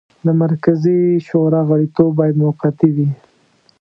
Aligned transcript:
د 0.25 0.27
مرکزي 0.43 0.99
شورا 1.27 1.61
غړیتوب 1.69 2.09
باید 2.19 2.35
موقتي 2.43 2.89
وي. 2.95 3.09